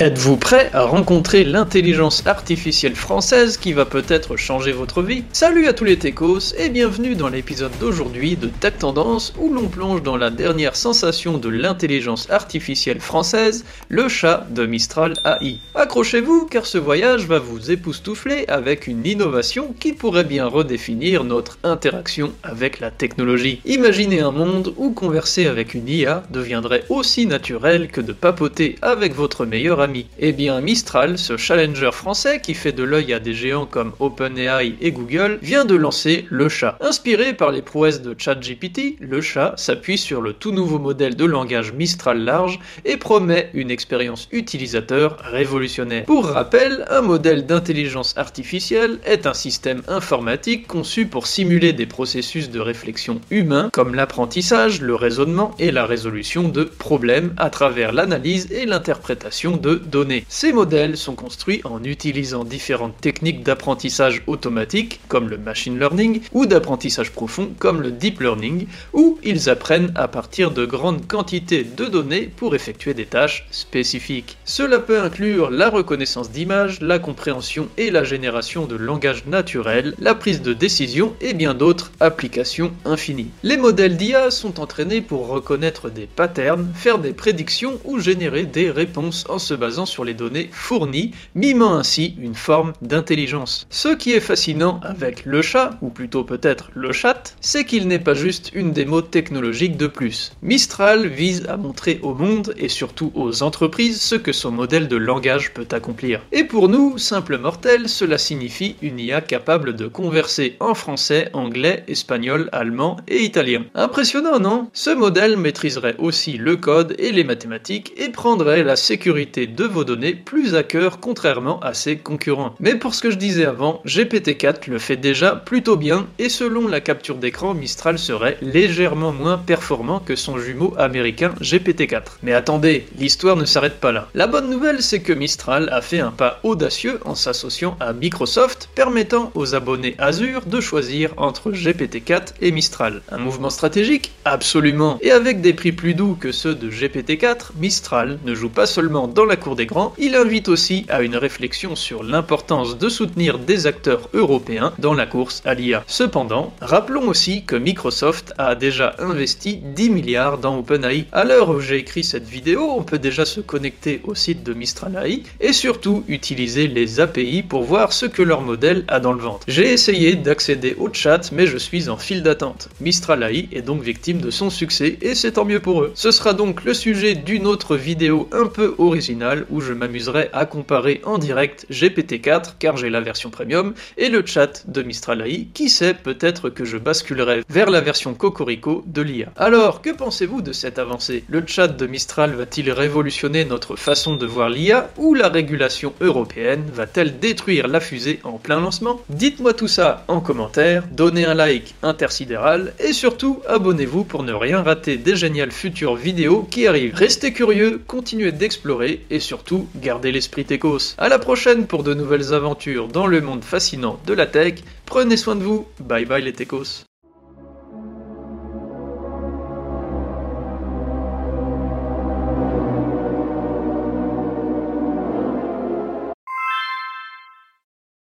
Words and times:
Êtes-vous 0.00 0.36
prêt 0.36 0.70
à 0.72 0.82
rencontrer 0.82 1.44
l'intelligence 1.44 2.26
artificielle 2.26 2.96
française 2.96 3.56
qui 3.56 3.72
va 3.72 3.84
peut-être 3.84 4.36
changer 4.36 4.72
votre 4.72 5.02
vie? 5.02 5.22
Salut 5.32 5.68
à 5.68 5.72
tous 5.72 5.84
les 5.84 6.00
techos 6.00 6.52
et 6.58 6.68
bienvenue 6.68 7.14
dans 7.14 7.28
l'épisode 7.28 7.70
d'aujourd'hui 7.78 8.36
de 8.36 8.48
Tech 8.48 8.74
Tendance 8.80 9.32
où 9.38 9.54
l'on 9.54 9.68
plonge 9.68 10.02
dans 10.02 10.16
la 10.16 10.30
dernière 10.30 10.74
sensation 10.74 11.38
de 11.38 11.48
l'intelligence 11.48 12.28
artificielle 12.28 12.98
française, 12.98 13.64
le 13.88 14.08
chat 14.08 14.48
de 14.50 14.66
Mistral 14.66 15.14
AI. 15.24 15.60
Accrochez-vous 15.76 16.46
car 16.46 16.66
ce 16.66 16.78
voyage 16.78 17.28
va 17.28 17.38
vous 17.38 17.70
époustoufler 17.70 18.46
avec 18.48 18.88
une 18.88 19.06
innovation 19.06 19.76
qui 19.78 19.92
pourrait 19.92 20.24
bien 20.24 20.46
redéfinir 20.46 21.22
notre 21.22 21.56
interaction 21.62 22.32
avec 22.42 22.80
la 22.80 22.90
technologie. 22.90 23.60
Imaginez 23.64 24.18
un 24.18 24.32
monde 24.32 24.74
où 24.76 24.90
converser 24.90 25.46
avec 25.46 25.72
une 25.72 25.88
IA 25.88 26.24
deviendrait 26.30 26.82
aussi 26.88 27.26
naturel 27.26 27.86
que 27.86 28.00
de 28.00 28.12
papoter 28.12 28.74
avec 28.82 29.14
votre 29.14 29.46
meilleur 29.46 29.83
eh 30.18 30.32
bien, 30.32 30.60
Mistral, 30.60 31.18
ce 31.18 31.36
challenger 31.36 31.90
français 31.92 32.40
qui 32.40 32.54
fait 32.54 32.72
de 32.72 32.82
l'œil 32.82 33.12
à 33.12 33.18
des 33.18 33.34
géants 33.34 33.66
comme 33.66 33.92
OpenAI 33.98 34.74
et 34.80 34.92
Google, 34.92 35.38
vient 35.42 35.64
de 35.64 35.74
lancer 35.74 36.26
le 36.30 36.48
chat. 36.48 36.78
Inspiré 36.80 37.34
par 37.34 37.50
les 37.50 37.62
prouesses 37.62 38.02
de 38.02 38.14
ChatGPT, 38.16 38.96
le 39.00 39.20
chat 39.20 39.54
s'appuie 39.56 39.98
sur 39.98 40.20
le 40.20 40.32
tout 40.32 40.52
nouveau 40.52 40.78
modèle 40.78 41.16
de 41.16 41.24
langage 41.24 41.72
Mistral 41.72 42.24
large 42.24 42.60
et 42.84 42.96
promet 42.96 43.50
une 43.54 43.70
expérience 43.70 44.28
utilisateur 44.32 45.18
révolutionnaire. 45.20 46.04
Pour 46.04 46.26
rappel, 46.26 46.84
un 46.90 47.02
modèle 47.02 47.46
d'intelligence 47.46 48.16
artificielle 48.16 48.98
est 49.04 49.26
un 49.26 49.34
système 49.34 49.82
informatique 49.88 50.66
conçu 50.66 51.06
pour 51.06 51.26
simuler 51.26 51.72
des 51.72 51.86
processus 51.86 52.50
de 52.50 52.60
réflexion 52.60 53.20
humains 53.30 53.70
comme 53.72 53.94
l'apprentissage, 53.94 54.80
le 54.80 54.94
raisonnement 54.94 55.52
et 55.58 55.70
la 55.70 55.86
résolution 55.86 56.48
de 56.48 56.64
problèmes 56.64 57.34
à 57.36 57.50
travers 57.50 57.92
l'analyse 57.92 58.48
et 58.52 58.66
l'interprétation 58.66 59.56
de 59.56 59.73
données. 59.78 60.24
Ces 60.28 60.52
modèles 60.52 60.96
sont 60.96 61.14
construits 61.14 61.60
en 61.64 61.82
utilisant 61.84 62.44
différentes 62.44 63.00
techniques 63.00 63.42
d'apprentissage 63.42 64.22
automatique, 64.26 65.00
comme 65.08 65.28
le 65.28 65.38
machine 65.38 65.78
learning, 65.78 66.20
ou 66.32 66.46
d'apprentissage 66.46 67.12
profond, 67.12 67.50
comme 67.58 67.80
le 67.80 67.90
deep 67.90 68.20
learning, 68.20 68.66
où 68.92 69.18
ils 69.22 69.48
apprennent 69.48 69.92
à 69.94 70.08
partir 70.08 70.50
de 70.50 70.64
grandes 70.66 71.06
quantités 71.06 71.64
de 71.64 71.86
données 71.86 72.30
pour 72.36 72.54
effectuer 72.54 72.94
des 72.94 73.06
tâches 73.06 73.46
spécifiques. 73.50 74.36
Cela 74.44 74.78
peut 74.78 75.00
inclure 75.00 75.50
la 75.50 75.70
reconnaissance 75.70 76.30
d'images, 76.30 76.80
la 76.80 76.98
compréhension 76.98 77.68
et 77.76 77.90
la 77.90 78.04
génération 78.04 78.66
de 78.66 78.76
langage 78.76 79.26
naturel, 79.26 79.94
la 79.98 80.14
prise 80.14 80.42
de 80.42 80.52
décision 80.52 81.14
et 81.20 81.34
bien 81.34 81.54
d'autres 81.54 81.92
applications 82.00 82.72
infinies. 82.84 83.30
Les 83.42 83.56
modèles 83.56 83.96
d'IA 83.96 84.30
sont 84.30 84.60
entraînés 84.60 85.00
pour 85.00 85.28
reconnaître 85.28 85.90
des 85.90 86.06
patterns, 86.06 86.70
faire 86.74 86.98
des 86.98 87.12
prédictions 87.12 87.78
ou 87.84 87.98
générer 87.98 88.44
des 88.44 88.70
réponses 88.70 89.24
en 89.28 89.38
se 89.38 89.54
basant 89.64 89.86
sur 89.86 90.04
les 90.04 90.12
données 90.12 90.50
fournies, 90.52 91.12
mimant 91.34 91.74
ainsi 91.74 92.16
une 92.20 92.34
forme 92.34 92.74
d'intelligence. 92.82 93.66
Ce 93.70 93.88
qui 93.88 94.12
est 94.12 94.20
fascinant 94.20 94.78
avec 94.82 95.24
le 95.24 95.40
chat, 95.40 95.78
ou 95.80 95.88
plutôt 95.88 96.22
peut-être 96.22 96.70
le 96.74 96.92
chat, 96.92 97.34
c'est 97.40 97.64
qu'il 97.64 97.88
n'est 97.88 97.98
pas 97.98 98.12
juste 98.12 98.50
une 98.52 98.72
démo 98.72 99.00
technologique 99.00 99.78
de 99.78 99.86
plus. 99.86 100.32
Mistral 100.42 101.06
vise 101.06 101.46
à 101.48 101.56
montrer 101.56 101.98
au 102.02 102.12
monde 102.12 102.52
et 102.58 102.68
surtout 102.68 103.10
aux 103.14 103.42
entreprises 103.42 104.02
ce 104.02 104.16
que 104.16 104.32
son 104.32 104.50
modèle 104.50 104.86
de 104.86 104.96
langage 104.96 105.54
peut 105.54 105.68
accomplir. 105.70 106.20
Et 106.30 106.44
pour 106.44 106.68
nous, 106.68 106.98
simples 106.98 107.38
mortels, 107.38 107.88
cela 107.88 108.18
signifie 108.18 108.76
une 108.82 108.98
IA 108.98 109.22
capable 109.22 109.74
de 109.74 109.86
converser 109.86 110.56
en 110.60 110.74
français, 110.74 111.30
anglais, 111.32 111.84
espagnol, 111.88 112.50
allemand 112.52 112.98
et 113.08 113.22
italien. 113.22 113.64
Impressionnant, 113.74 114.40
non? 114.40 114.68
Ce 114.74 114.90
modèle 114.90 115.38
maîtriserait 115.38 115.96
aussi 115.96 116.32
le 116.36 116.56
code 116.56 116.94
et 116.98 117.12
les 117.12 117.24
mathématiques 117.24 117.94
et 117.96 118.10
prendrait 118.10 118.62
la 118.62 118.76
sécurité 118.76 119.46
de 119.54 119.64
vos 119.64 119.84
données 119.84 120.14
plus 120.14 120.54
à 120.54 120.62
cœur 120.62 121.00
contrairement 121.00 121.60
à 121.60 121.74
ses 121.74 121.96
concurrents. 121.96 122.54
Mais 122.60 122.74
pour 122.74 122.94
ce 122.94 123.02
que 123.02 123.10
je 123.10 123.16
disais 123.16 123.44
avant, 123.44 123.80
GPT-4 123.86 124.70
le 124.70 124.78
fait 124.78 124.96
déjà 124.96 125.36
plutôt 125.36 125.76
bien 125.76 126.06
et 126.18 126.28
selon 126.28 126.68
la 126.68 126.80
capture 126.80 127.16
d'écran, 127.16 127.54
Mistral 127.54 127.98
serait 127.98 128.38
légèrement 128.42 129.12
moins 129.12 129.38
performant 129.38 130.00
que 130.00 130.16
son 130.16 130.38
jumeau 130.38 130.74
américain 130.78 131.34
GPT-4. 131.40 132.18
Mais 132.22 132.32
attendez, 132.32 132.86
l'histoire 132.98 133.36
ne 133.36 133.44
s'arrête 133.44 133.80
pas 133.80 133.92
là. 133.92 134.08
La 134.14 134.26
bonne 134.26 134.50
nouvelle, 134.50 134.82
c'est 134.82 135.00
que 135.00 135.12
Mistral 135.12 135.68
a 135.70 135.80
fait 135.80 136.00
un 136.00 136.10
pas 136.10 136.40
audacieux 136.42 137.00
en 137.04 137.14
s'associant 137.14 137.76
à 137.80 137.92
Microsoft, 137.92 138.68
permettant 138.74 139.30
aux 139.34 139.54
abonnés 139.54 139.94
Azure 139.98 140.42
de 140.46 140.60
choisir 140.60 141.12
entre 141.16 141.52
GPT-4 141.52 142.34
et 142.40 142.50
Mistral. 142.50 143.02
Un 143.10 143.18
mouvement 143.18 143.50
stratégique? 143.50 144.12
Absolument. 144.24 144.98
Et 145.02 145.10
avec 145.10 145.40
des 145.40 145.52
prix 145.52 145.72
plus 145.72 145.94
doux 145.94 146.16
que 146.18 146.32
ceux 146.32 146.54
de 146.54 146.70
GPT-4, 146.70 147.50
Mistral 147.56 148.18
ne 148.24 148.34
joue 148.34 148.48
pas 148.48 148.66
seulement 148.66 149.08
dans 149.08 149.24
la 149.24 149.36
des 149.52 149.66
grands, 149.66 149.92
il 149.98 150.16
invite 150.16 150.48
aussi 150.48 150.86
à 150.88 151.02
une 151.02 151.16
réflexion 151.16 151.76
sur 151.76 152.02
l'importance 152.02 152.78
de 152.78 152.88
soutenir 152.88 153.38
des 153.38 153.66
acteurs 153.66 154.08
européens 154.14 154.72
dans 154.78 154.94
la 154.94 155.04
course 155.04 155.42
à 155.44 155.52
l'IA. 155.52 155.84
Cependant, 155.86 156.54
rappelons 156.62 157.06
aussi 157.06 157.44
que 157.44 157.56
Microsoft 157.56 158.32
a 158.38 158.54
déjà 158.54 158.96
investi 158.98 159.56
10 159.56 159.90
milliards 159.90 160.38
dans 160.38 160.58
OpenAI. 160.58 161.04
À 161.12 161.24
l'heure 161.24 161.50
où 161.50 161.60
j'ai 161.60 161.76
écrit 161.76 162.02
cette 162.02 162.26
vidéo, 162.26 162.72
on 162.74 162.82
peut 162.82 162.98
déjà 162.98 163.26
se 163.26 163.40
connecter 163.40 164.00
au 164.04 164.14
site 164.14 164.42
de 164.42 164.54
Mistral 164.54 164.98
AI 165.04 165.22
et 165.40 165.52
surtout 165.52 166.04
utiliser 166.08 166.66
les 166.66 167.00
API 167.00 167.42
pour 167.42 167.64
voir 167.64 167.92
ce 167.92 168.06
que 168.06 168.22
leur 168.22 168.40
modèle 168.40 168.84
a 168.88 169.00
dans 169.00 169.12
le 169.12 169.20
ventre. 169.20 169.44
J'ai 169.48 169.70
essayé 169.72 170.14
d'accéder 170.14 170.74
au 170.78 170.88
chat, 170.92 171.30
mais 171.32 171.46
je 171.46 171.58
suis 171.58 171.90
en 171.90 171.98
file 171.98 172.22
d'attente. 172.22 172.70
Mistral 172.80 173.22
AI 173.22 173.48
est 173.52 173.62
donc 173.62 173.82
victime 173.82 174.20
de 174.20 174.30
son 174.30 174.48
succès 174.48 174.96
et 175.02 175.14
c'est 175.14 175.32
tant 175.32 175.44
mieux 175.44 175.60
pour 175.60 175.82
eux. 175.82 175.92
Ce 175.94 176.10
sera 176.10 176.32
donc 176.32 176.64
le 176.64 176.74
sujet 176.74 177.14
d'une 177.14 177.46
autre 177.46 177.76
vidéo 177.76 178.28
un 178.32 178.46
peu 178.46 178.74
originale 178.78 179.33
où 179.50 179.60
je 179.60 179.72
m'amuserai 179.72 180.30
à 180.32 180.46
comparer 180.46 181.00
en 181.04 181.18
direct 181.18 181.66
GPT-4 181.70 182.54
car 182.58 182.76
j'ai 182.76 182.90
la 182.90 183.00
version 183.00 183.30
premium 183.30 183.74
et 183.96 184.08
le 184.08 184.24
chat 184.24 184.64
de 184.66 184.82
Mistral 184.82 185.22
AI. 185.22 185.48
Qui 185.54 185.68
sait, 185.68 185.94
peut-être 185.94 186.50
que 186.50 186.64
je 186.64 186.76
basculerai 186.76 187.42
vers 187.48 187.70
la 187.70 187.80
version 187.80 188.14
Cocorico 188.14 188.84
de 188.86 189.02
l'IA. 189.02 189.32
Alors, 189.36 189.82
que 189.82 189.90
pensez-vous 189.90 190.42
de 190.42 190.52
cette 190.52 190.78
avancée? 190.78 191.24
Le 191.28 191.42
chat 191.46 191.68
de 191.68 191.86
Mistral 191.86 192.32
va-t-il 192.32 192.70
révolutionner 192.70 193.44
notre 193.44 193.76
façon 193.76 194.16
de 194.16 194.26
voir 194.26 194.48
l'IA 194.48 194.90
ou 194.96 195.14
la 195.14 195.28
régulation 195.28 195.92
européenne 196.00 196.64
va-t-elle 196.72 197.18
détruire 197.18 197.68
la 197.68 197.80
fusée 197.80 198.20
en 198.24 198.38
plein 198.38 198.60
lancement? 198.60 199.00
Dites-moi 199.08 199.54
tout 199.54 199.68
ça 199.68 200.04
en 200.08 200.20
commentaire, 200.20 200.84
donnez 200.90 201.26
un 201.26 201.34
like 201.34 201.74
intersidéral 201.82 202.72
et 202.78 202.92
surtout 202.92 203.40
abonnez-vous 203.48 204.04
pour 204.04 204.22
ne 204.22 204.32
rien 204.32 204.62
rater 204.62 204.96
des 204.96 205.16
géniales 205.16 205.52
futures 205.52 205.94
vidéos 205.94 206.46
qui 206.50 206.66
arrivent. 206.66 206.94
Restez 206.94 207.32
curieux, 207.32 207.82
continuez 207.86 208.32
d'explorer 208.32 209.04
et 209.10 209.20
surtout 209.24 209.66
gardez 209.76 210.12
l'esprit 210.12 210.44
techos. 210.44 210.94
À 210.98 211.08
la 211.08 211.18
prochaine 211.18 211.66
pour 211.66 211.82
de 211.82 211.94
nouvelles 211.94 212.32
aventures 212.32 212.88
dans 212.88 213.06
le 213.06 213.20
monde 213.20 213.42
fascinant 213.42 213.98
de 214.06 214.14
la 214.14 214.26
tech. 214.26 214.54
Prenez 214.86 215.16
soin 215.16 215.36
de 215.36 215.42
vous. 215.42 215.66
Bye 215.80 216.04
bye 216.04 216.22
les 216.22 216.32
techos. 216.32 216.84